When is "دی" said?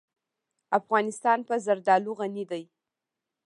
2.51-2.63